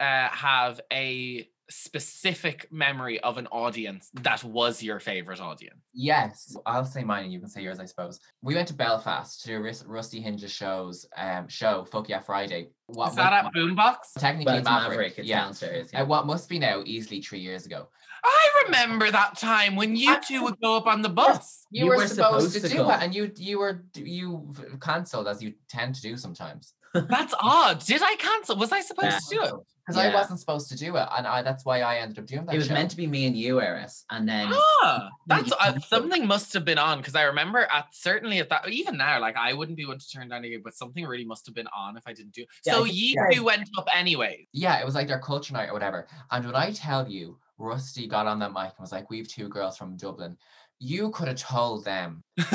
[0.00, 5.80] uh, have a specific memory of an audience that was your favorite audience?
[5.94, 8.20] Yes, I'll say mine and you can say yours, I suppose.
[8.42, 12.68] We went to Belfast to Rus- Rusty Hinge's shows um show, Fuck Yeah Friday.
[12.86, 13.96] What Is that at Boombox?
[14.18, 15.18] technically Well, Maverick, Maverick.
[15.18, 15.40] It's yeah.
[15.44, 15.90] downstairs.
[15.94, 17.88] Uh, what must be now easily three years ago.
[18.24, 21.64] I remember that time when you two would go up on the bus.
[21.70, 22.90] You, You were, were supposed, supposed to, to do go.
[22.90, 26.74] it, and you you were you cancelled as you tend to do sometimes.
[26.94, 27.84] That's odd.
[27.84, 28.56] Did I cancel?
[28.56, 29.18] Was I supposed Yeah.
[29.18, 29.64] to do it?
[29.86, 32.44] Because I wasn't supposed to do it, and I, that's why I ended up doing
[32.44, 32.54] that.
[32.54, 32.74] It was show.
[32.74, 36.66] meant to be me and you, Eris, and then Ah, that's uh, something must have
[36.66, 39.86] been on because I remember at certainly at that even now like I wouldn't be
[39.86, 42.12] one to turn down a gig, but something really must have been on if I
[42.12, 42.42] didn't do.
[42.42, 42.48] it.
[42.66, 43.34] Yeah, so you yeah.
[43.34, 44.46] two went up anyway.
[44.52, 46.06] Yeah, it was like their culture night or whatever.
[46.30, 49.48] And when I tell you, Rusty got on that mic and was like, "We've two
[49.48, 50.36] girls from Dublin."
[50.80, 52.22] You could have told them.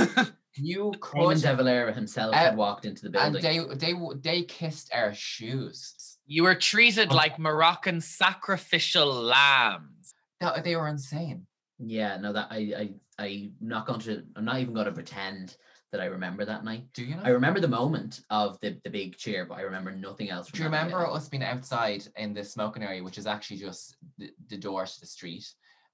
[0.56, 3.36] You Eamon could, De Valera himself Uh, had walked into the building.
[3.36, 3.78] and building.
[3.80, 6.18] they they they kissed our shoes.
[6.26, 7.16] you were treated Oh.
[7.16, 10.13] like Moroccan sacrificial lambs.
[10.39, 11.48] They, they were insane.
[11.80, 14.24] yeah, no, that I, I, I'm not going to.
[14.36, 15.56] I'm not even going to pretend
[15.92, 16.86] that I remember that night.
[16.94, 17.22] Do you know?
[17.24, 20.50] I remember the moment of the, the big cheer, but I remember nothing else.
[20.50, 20.94] Do you from that night.
[20.94, 24.86] remember us being outside in the smoking area, which is actually just the, the door
[24.86, 25.46] to the street?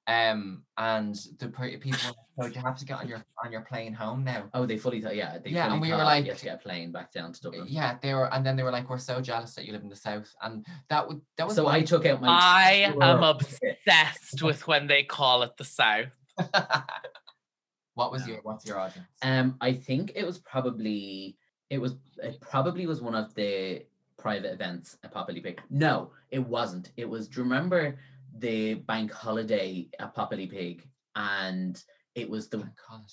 [0.10, 2.00] Um, and the people
[2.36, 4.78] were "So you have to get on your on your plane home now." Oh, they
[4.78, 5.15] fully thought.
[5.15, 7.12] Yeah, they Yeah, fully and we were like- you had to get a plane back
[7.12, 7.65] down to Dublin.
[7.67, 9.89] Yeah, they were, and then they were like, "We're so jealous that you live in
[9.89, 12.28] the south," and that would that was So I took out my.
[12.28, 16.08] I am obsessed with when they call it the South.
[17.93, 18.34] what was No.
[18.34, 19.08] your what's your audience?
[19.22, 21.38] Um, I think it was probably
[21.69, 23.86] it was it probably was one of the
[24.17, 25.62] private events at Potbelly Pig.
[25.69, 26.91] No, it wasn't.
[26.98, 27.28] It was.
[27.28, 27.98] Do you remember
[28.39, 30.88] the bank holiday at Potbelly Pig?
[31.15, 31.82] And
[32.15, 33.08] it was the Bank holiday.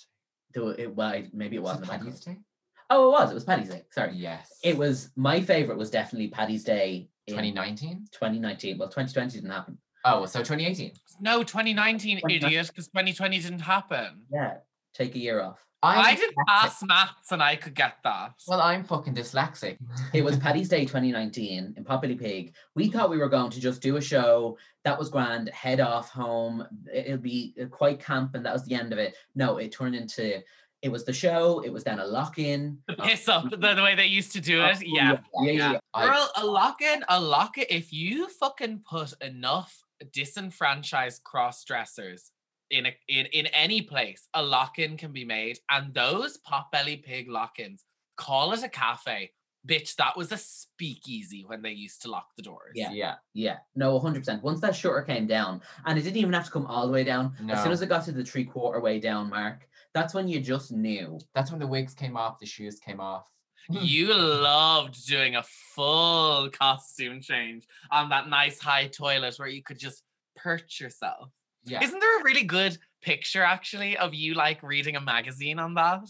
[0.55, 2.41] the it, well, I- maybe it Was wasn't it a bank Paddy's holiday.
[2.41, 2.45] Day?
[2.91, 3.31] Oh, it was.
[3.31, 3.83] It was Paddy's Day.
[3.91, 4.12] Sorry.
[4.15, 4.53] Yes.
[4.62, 8.07] It was my favorite was definitely Paddy's Day 2019.
[8.12, 8.79] 2019.
[8.79, 9.79] Well, 2020 didn't happen.
[10.05, 10.93] Oh, so 2018.
[11.21, 12.47] No, 2019, 2019.
[12.47, 14.23] idiot, because 2020 didn't happen.
[14.31, 14.59] Yeah,
[14.95, 15.59] take a year off.
[15.87, 16.46] I I'm did dyslexic.
[16.49, 18.33] pass maths and I could get that.
[18.49, 19.77] Well, I'm fucking dyslexic.
[20.12, 22.55] It was Paddy's Day 2019 in Potbelly Pig.
[22.75, 26.11] We thought we were going to just do a show that was grand, head off
[26.11, 26.66] home.
[26.92, 29.14] it- It'll be uh, quite camp, and that was the end of it.
[29.35, 30.42] No, it turned into
[30.83, 31.61] it was the show.
[31.64, 32.79] It was then a lock in.
[32.87, 34.77] the piss up, the, the way they used to do it.
[34.85, 35.18] Yeah.
[35.42, 35.53] yeah, yeah.
[35.53, 35.72] Yeah.
[35.72, 35.79] yeah.
[35.94, 37.64] I- Girl, a lock in, a lock in.
[37.70, 42.31] If you fucking put enough disenfranchised cross dressers
[42.70, 45.59] in a in, in any place, a lock in can be made.
[45.70, 47.85] And those potbelly pig lock ins,
[48.16, 49.33] call it a cafe.
[49.66, 52.72] Bitch, that was a speakeasy when they used to lock the doors.
[52.76, 52.92] Yeah.
[52.92, 53.14] yeah.
[53.35, 54.40] Yeah, no, 100%.
[54.42, 57.02] Once that shutter came down, and it didn't even have to come all the way
[57.02, 60.29] down, as soon as it got to the three quarter way down mark, that's when
[60.29, 61.18] you just knew.
[61.35, 63.29] That's when the wigs came off, the shoes came off.
[63.68, 63.79] Hmm.
[63.81, 65.42] You loved doing a
[65.74, 70.02] full costume change on that nice high toilet where you could just
[70.37, 71.31] perch yourself.
[71.66, 71.83] Yeah.
[71.83, 76.00] Isn't there a really good picture actually of you like reading a magazine on that?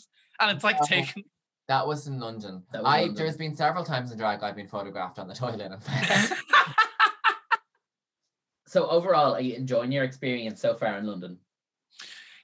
[0.41, 0.87] And it's like No.
[0.87, 1.25] taken.
[1.69, 2.63] That was in London.
[2.73, 3.17] That was I London.
[3.17, 5.73] there's been several times in drag I've been photographed on the toilet.
[8.69, 11.39] So, overall, are you enjoying your experience so far in London?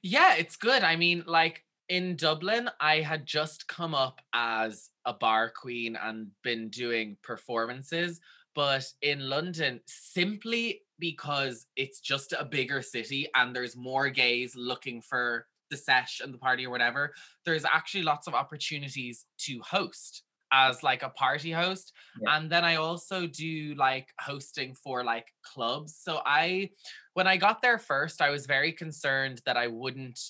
[0.05, 0.83] yeah, it's good.
[0.85, 6.29] I mean, like in Dublin, I had just come up as a bar queen and
[6.43, 8.21] been doing performances.
[8.55, 15.01] But in London, simply because it's just a bigger city and there's more gays looking
[15.01, 20.23] for the sesh and the party or whatever, there's actually lots of opportunities to host
[20.53, 21.93] as like a party host.
[22.21, 22.37] Yeah.
[22.37, 25.99] And then I also do like hosting for like clubs.
[25.99, 26.71] So I
[27.15, 30.21] when I got there first, I was very concerned that I wouldn't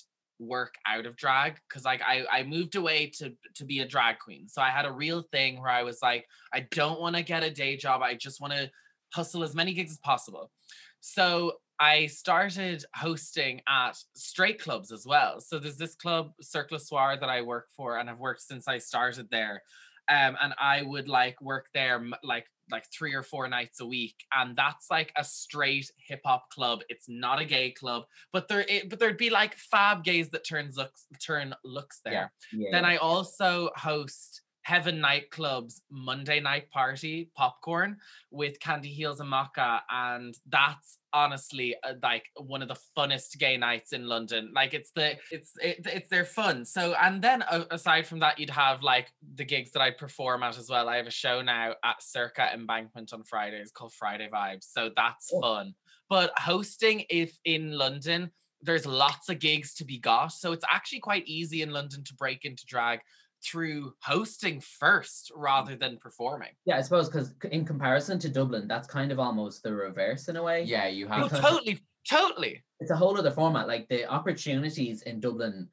[0.43, 4.19] work out of drag because like I, I moved away to to be a drag
[4.19, 4.47] queen.
[4.47, 7.43] So I had a real thing where I was like, I don't want to get
[7.43, 8.01] a day job.
[8.01, 8.69] I just want to
[9.13, 10.51] hustle as many gigs as possible.
[10.99, 15.41] So I started hosting at straight clubs as well.
[15.41, 18.67] So there's this club, cirque Circle Soir, that I work for and i've worked since
[18.67, 19.61] I started there.
[20.09, 24.15] Um, and I would like work there like like three or four nights a week,
[24.33, 26.81] and that's like a straight hip hop club.
[26.89, 30.47] It's not a gay club, but there it, but there'd be like fab gays that
[30.47, 32.31] turns looks turn looks there.
[32.53, 32.59] Yeah.
[32.59, 32.69] Yeah.
[32.71, 37.97] Then I also host Heaven Nightclub's Monday night party popcorn
[38.31, 43.55] with Candy Heels and Maca, and that's honestly uh, like one of the funnest gay
[43.57, 44.51] nights in London.
[44.55, 46.65] Like it's the it's it, it's their fun.
[46.65, 50.43] So and then a- aside from that, you'd have like the gigs that I perform
[50.43, 50.89] at as well.
[50.89, 55.29] I have a show now at Circa Embankment on Fridays called Friday Vibes, so that's
[55.33, 55.41] Oh.
[55.41, 55.75] fun.
[56.09, 58.31] But hosting if in London.
[58.65, 60.29] There's lots of gigs to be got.
[60.31, 63.01] So it's actually quite easy in London to break into drag
[63.43, 66.49] through hosting first rather than performing.
[66.65, 70.35] yeah, I suppose because in comparison to Dublin, that's kind of almost the reverse in
[70.37, 70.63] a way.
[70.63, 71.79] Yeah, you have Because- totally,
[72.09, 72.63] totally.
[72.79, 73.67] it's a whole other format.
[73.67, 75.69] Like the opportunities in Dublin,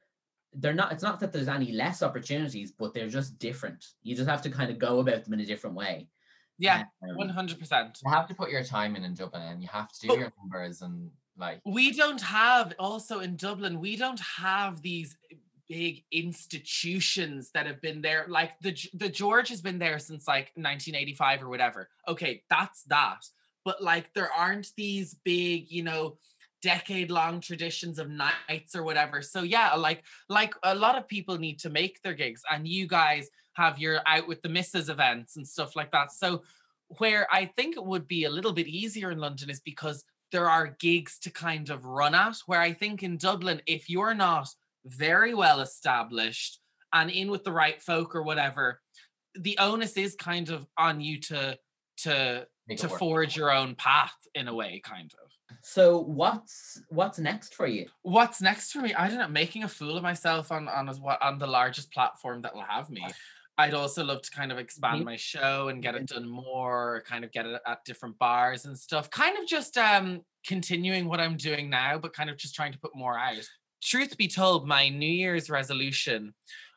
[0.54, 0.92] they're not.
[0.92, 3.84] It's not that there's any less opportunities, but they're just different.
[4.02, 6.08] You just have to kind of go about them in a different way.
[6.58, 7.98] Yeah, Um, one hundred percent.
[8.04, 10.18] you have to put your time in in Dublin and you have to do But-
[10.18, 13.80] your numbers and like We don't have also in Dublin.
[13.80, 15.16] We don't have these
[15.70, 18.26] big institutions that have been there.
[18.28, 21.88] Like the the George has been there since like 1985 or whatever.
[22.08, 23.24] Okay, that's that.
[23.64, 26.18] But like there aren't these big, you know,
[26.60, 29.22] decade long traditions of nights or whatever.
[29.22, 32.88] So yeah, like like a lot of people need to make their gigs and you
[32.88, 36.10] guys have your out with the misses events and stuff like that.
[36.10, 36.42] So
[36.98, 40.48] where I think it would be a little bit easier in London is because there
[40.50, 42.38] are gigs to kind of run at.
[42.46, 44.48] Where I think in Dublin, if you're not
[44.84, 46.60] very well established
[46.92, 48.80] and in with the right folk or whatever,
[49.34, 51.58] the onus is kind of on you to
[51.98, 55.56] to make to forge your own path in a way, kind of.
[55.62, 57.86] So what's what's next for you?
[58.02, 58.94] What's next for me?
[58.94, 59.28] I don't know.
[59.28, 62.62] Making a fool of myself on on as what on the largest platform that will
[62.62, 63.06] have me.
[63.58, 67.24] I'd also love to kind of expand my show and get it done more, kind
[67.24, 69.10] of get it at different bars and stuff.
[69.10, 72.78] Kind of just um continuing what I'm doing now, but kind of just trying to
[72.78, 73.46] put more out.
[73.82, 76.34] Truth be told, my New Year's resolution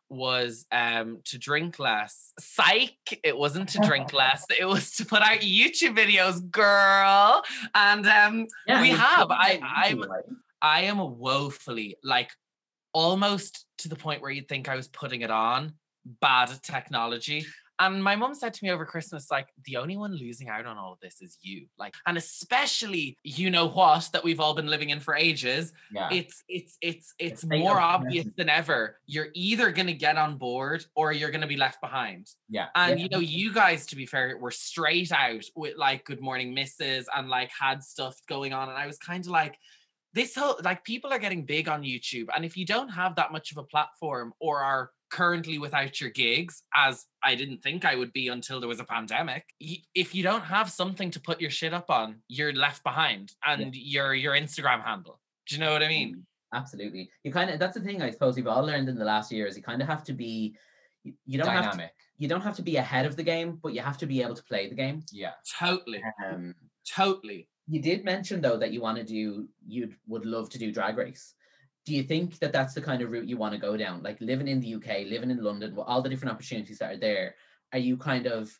[0.09, 2.33] was um to drink less.
[2.39, 4.45] Psych, it wasn't to drink less.
[4.59, 7.41] It was to put out YouTube videos, girl.
[7.73, 8.47] And um
[8.81, 9.27] we have.
[9.31, 9.97] I- I'm-
[10.61, 12.29] I am woefully like
[12.93, 15.73] almost to the point where you'd think I was putting it on
[16.05, 17.45] bad technology.
[17.79, 20.77] And my mom said to me over Christmas, like, the only one losing out on
[20.77, 21.65] all of this is you.
[21.77, 25.73] Like, and especially you know what that we've all been living in for ages.
[25.91, 26.09] yeah.
[26.11, 28.99] It's it's it's it's more obvious than ever.
[29.05, 32.29] You're either gonna get on board or you're gonna be left behind.
[32.49, 32.67] Yeah.
[32.75, 33.03] And Yeah.
[33.03, 37.07] you know, you guys, to be fair, were straight out with like Good Morning Misses
[37.15, 38.69] and like had stuff going on.
[38.69, 39.57] And I was kind of like,
[40.13, 42.27] this whole like people are getting big on YouTube.
[42.35, 46.09] And if you don't have that much of a platform or are currently without your
[46.09, 50.23] gigs, as I didn't think I would be until there was a pandemic, if you
[50.23, 54.33] don't have something to put your shit up on, you're left behind and your your
[54.33, 55.19] Instagram handle.
[55.47, 56.15] Do you know what I mean?
[56.15, 56.23] Mm,
[56.59, 57.11] Absolutely.
[57.23, 59.45] You kind of that's the thing I suppose we've all learned in the last year
[59.45, 60.55] is you kind of have to be
[61.03, 63.73] you, you don't have to, you don't have to be ahead of the game, but
[63.73, 65.03] you have to be able to play the game.
[65.11, 65.33] Yeah.
[65.59, 66.01] Totally.
[66.25, 66.55] Um,
[66.89, 67.47] Totally.
[67.67, 70.97] you did mention though that you want to do you would love to do drag
[70.97, 71.35] race
[71.85, 74.19] do you think that that's the kind of route you want to go down like
[74.21, 77.35] living in the uk living in london with all the different opportunities that are there
[77.71, 78.57] are you kind of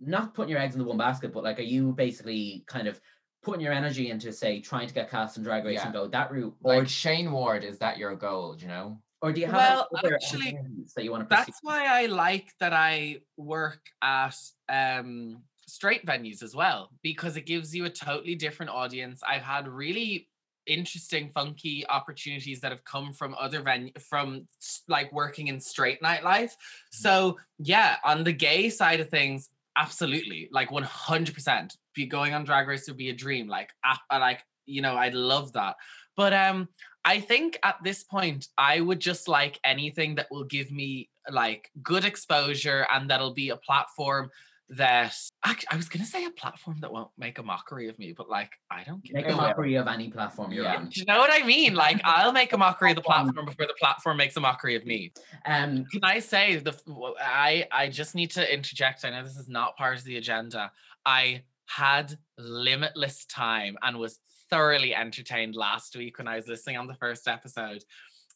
[0.00, 3.00] not putting your eggs in the one basket but like are you basically kind of
[3.42, 5.84] putting your energy into say trying to get cast in drag race Yeah.
[5.84, 8.54] and go that route or, Like Shayne Ward, is that your goal?
[8.54, 8.98] Do you know?
[9.20, 10.56] or do you have Well, other actually,
[10.96, 14.36] that you want to pursue That's why I like that I work at
[14.68, 19.22] um straight venues as well because it gives you a totally different audience.
[19.26, 20.28] I've had really
[20.66, 24.46] interesting funky opportunities that have come from other venue from
[24.88, 26.52] like working in straight nightlife.
[26.90, 30.48] So, yeah, on the gay side of things, absolutely.
[30.50, 31.76] Like 100%.
[31.94, 33.48] Be going on drag race would be a dream.
[33.48, 35.76] Like ap- uh, like you know, I'd love that.
[36.16, 36.68] But um
[37.04, 41.70] I think at this point, I would just like anything that will give me like
[41.82, 44.30] good exposure and that'll be a platform
[44.70, 48.12] that actually, I was gonna say a platform that won't make a mockery of me,
[48.16, 49.42] but like I don't make a a it will.
[49.42, 50.76] mockery of any platform you're Yeah.
[50.76, 51.74] on Do you know what I mean?
[51.74, 53.44] Like I'll make a mockery of the Platform.
[53.46, 55.12] before the platform makes a mockery of me.
[55.46, 56.74] um Can I say the
[57.20, 59.04] I I just need to interject.
[59.04, 60.72] I know this is not part of the agenda.
[61.04, 64.20] I had limitless time and was
[64.50, 67.84] thoroughly entertained last week when I was listening on the first episode.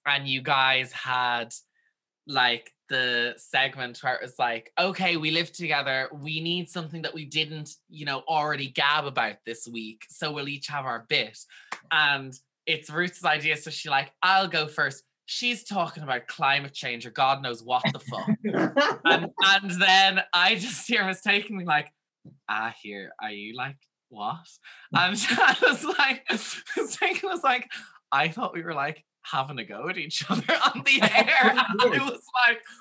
[0.06, 1.54] And you guys had
[2.28, 6.08] like the segment where it was like, okay, we live together.
[6.12, 10.04] We need something that we didn't, you know, already gab about this week.
[10.08, 11.38] So we'll each have our bit.
[11.90, 13.56] And it's Ruth's idea.
[13.56, 15.04] So she like, I'll go first.
[15.26, 18.30] she's talking about climate change or God knows what the fuck.
[19.04, 21.92] and and then I just hear mistakenly like,
[22.48, 23.76] ah, here, are you like
[24.08, 24.46] what?
[24.92, 27.68] And I was like, mistakenly was like,
[28.10, 31.50] I thought we were like having a go at each other on the air.
[31.50, 32.22] And I was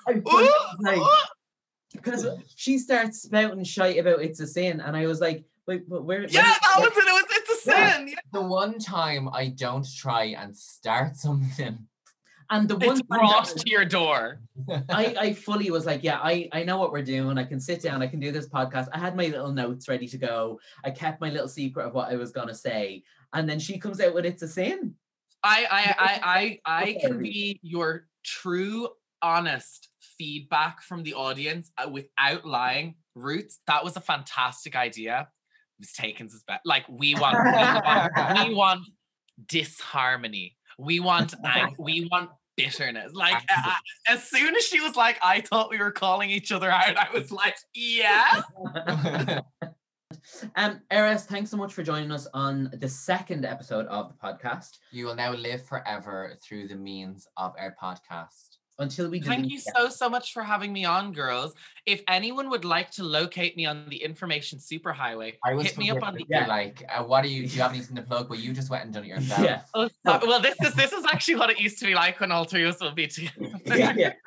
[0.08, 1.00] like, ooh, was like-
[1.92, 6.04] because she starts spouting shite about it's a sin, and I was like, wait, but
[6.04, 6.22] where?
[6.28, 6.98] yeah, that was it.
[6.98, 7.96] It was it's a Yeah.
[7.96, 8.08] sin.
[8.08, 8.14] Yeah.
[8.32, 11.78] The one time I don't try and start something.
[12.50, 14.40] And the one It's time brought that- to your door.
[14.88, 17.36] I, I fully was like, yeah, I, I know what we're doing.
[17.36, 18.88] I can sit down, I can do this podcast.
[18.92, 20.58] I had my little notes ready to go.
[20.84, 23.02] I kept my little secret of what I was gonna say.
[23.34, 24.94] And then she comes out with it's a sin.
[25.42, 26.20] I I I
[26.66, 28.88] I I can be your true,
[29.22, 32.96] honest feedback from the audience uh, without lying.
[33.14, 35.28] Roots, that was a fantastic idea.
[35.78, 36.60] Miss Taken's is better.
[36.64, 38.80] Like we want, we want, we want
[39.46, 40.56] disharmony.
[40.78, 43.12] We want ang- we want bitterness.
[43.14, 43.72] Like uh,
[44.08, 46.96] as soon as she was like, I thought we were calling each other out.
[46.96, 48.42] I was like, yeah.
[50.56, 54.78] Um, Eris, thanks so much for joining us on the second episode of the podcast.
[54.92, 58.57] you will now live forever through the means of our podcast.
[58.80, 59.64] Until we Thank you it.
[59.76, 61.52] so so much for having me on, girls.
[61.84, 65.90] If anyone would like to locate me on the information superhighway, I was hit me
[65.90, 66.46] up on the Yeah.
[66.46, 67.48] like, uh, what are you?
[67.48, 68.28] Do you have anything to plug?
[68.28, 69.40] But you just went and done it yourself.
[69.44, 69.62] Yeah.
[69.74, 72.44] Oh, well, this is this is actually what it used to be like when all
[72.44, 73.50] three of us would be together.
[73.66, 74.12] yeah, yeah.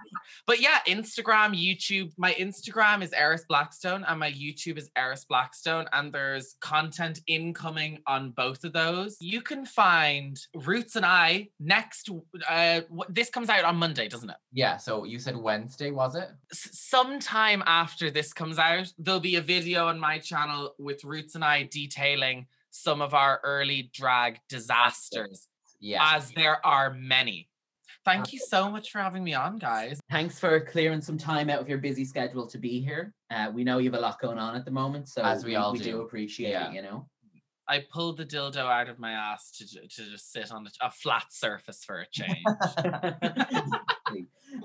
[0.47, 2.11] But yeah, Instagram, YouTube.
[2.17, 5.85] My Instagram is Eris Blackstone, and my YouTube is Eris Blackstone.
[5.93, 9.17] And there's content incoming on both of those.
[9.19, 12.09] You can find Roots and I next.
[12.49, 14.35] Uh, wh- this comes out on Monday, doesn't it?
[14.53, 14.77] Yeah.
[14.77, 16.29] So you said Wednesday, was it?
[16.51, 21.35] S- sometime after this comes out, there'll be a video on my channel with Roots
[21.35, 25.47] and I detailing some of our early drag disasters,
[25.79, 26.15] Yeah.
[26.15, 27.47] as there are many.
[28.03, 29.99] Thank you so much for having me on, guys.
[30.09, 33.13] Thanks for clearing some time out of your busy schedule to be here.
[33.29, 35.55] Uh, we know you have a lot going on at the moment, so As we
[35.55, 36.01] all we do do.
[36.01, 36.69] appreciate Yeah.
[36.71, 36.73] it.
[36.75, 37.07] You know.
[37.71, 40.91] I pulled the dildo out of my ass to, to just sit on a, a
[40.91, 42.43] flat surface for a change.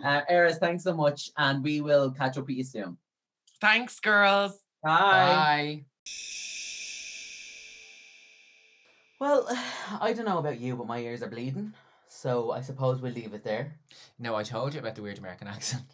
[0.04, 2.96] uh, Eris, thanks so much, and we will catch up with you soon.
[3.60, 4.58] Thanks, girls.
[4.82, 5.84] Bye.
[5.84, 5.84] Bye.
[9.20, 9.46] Well,
[10.00, 11.74] I don't know about you, but my ears are bleeding,
[12.08, 13.76] so I suppose we'll leave it there.
[14.18, 15.84] No, I told you about the weird American accent.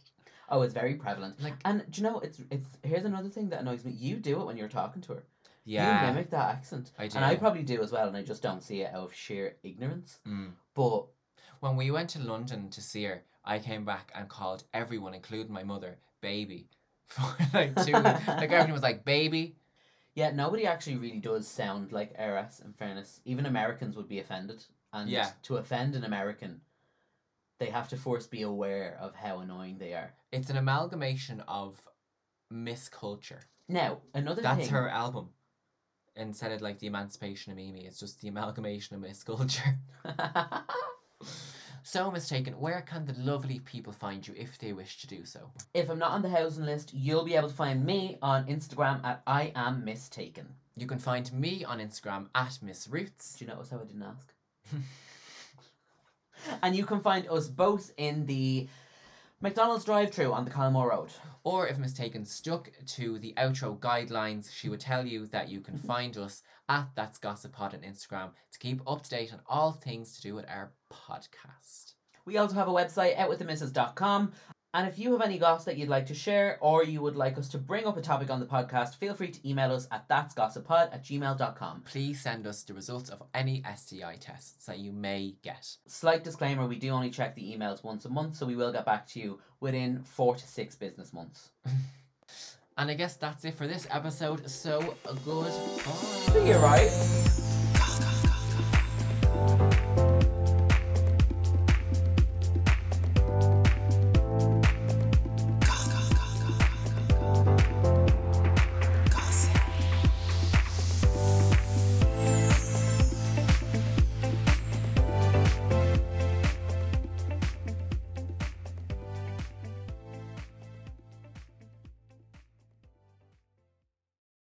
[0.48, 1.42] Oh, it's very prevalent.
[1.42, 3.92] Like, And do you know, it's it's here's another thing that annoys me.
[3.92, 5.24] You do it when you're talking to her.
[5.64, 6.90] You yeah, mimic that accent.
[6.98, 7.16] I do.
[7.16, 9.56] And I probably do as well, and I just don't see it out of sheer
[9.62, 10.18] ignorance.
[10.26, 10.52] Mm.
[10.74, 11.06] But
[11.60, 15.52] When we went to London to see her, I came back and called everyone, including
[15.52, 16.68] my mother, baby.
[17.06, 17.22] For
[17.54, 19.54] like two, like everyone was like, baby.
[20.14, 23.20] yeah, nobody actually really does sound like Eris, in fairness.
[23.24, 24.64] Even Americans would be offended.
[24.92, 25.30] And Yeah.
[25.44, 26.60] to offend an American,
[27.58, 30.12] they have to first be aware of how annoying they are.
[30.32, 31.80] It's an amalgamation of
[32.50, 33.40] misculture.
[33.68, 34.68] Now, another That's thing.
[34.70, 35.30] her album.
[36.16, 39.78] Instead of like the Emancipation of Mimi, it's just the amalgamation of misculture.
[41.84, 42.54] So mistaken.
[42.60, 45.50] Where can the lovely people find you if they wish to do so?
[45.74, 49.04] if I'm not on the housing list, you'll be able to find me on Instagram
[49.04, 50.46] at I am mistaken.
[50.76, 53.34] You can find me on Instagram at Miss Roots.
[53.36, 54.32] Do you notice how I didn't ask?
[56.62, 58.68] and you can find us both in the
[59.43, 61.11] McDonald's drive-through on the Colmore Road.
[61.43, 65.78] Or if mistaken stuck to the outro guidelines, she would tell you that you can
[65.88, 69.72] find us at That's Gossip Pod on Instagram to keep up to date on all
[69.72, 71.95] things to do with our podcast.
[72.24, 74.32] We also have a website, outwiththemisses.com.
[74.75, 77.37] And if you have any goss that you'd like to share or you would like
[77.37, 80.09] us to bring up a topic on the podcast, feel free to email us at
[80.09, 81.83] that'sgossippod at gmail.com.
[81.83, 85.77] Please send us the results of any STI tests that you may get.
[85.87, 88.87] Slight disclaimer, we do only check the emails once a month, so we will get
[88.87, 91.51] back to you within four to six business months.
[92.79, 94.49] And I guess that's it for this episode.
[94.49, 95.53] So, uh, good.
[95.53, 97.41] See you, right?